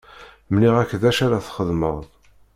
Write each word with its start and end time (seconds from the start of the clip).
Mliɣ-ak 0.53 0.91
d 1.01 1.03
acu 1.09 1.21
ara 1.25 1.45
txedmeḍ. 1.45 1.97